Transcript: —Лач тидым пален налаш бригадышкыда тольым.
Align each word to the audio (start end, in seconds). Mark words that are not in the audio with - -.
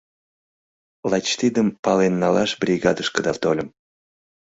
—Лач 1.09 1.27
тидым 1.39 1.67
пален 1.83 2.13
налаш 2.21 2.51
бригадышкыда 2.61 3.33
тольым. 3.43 3.69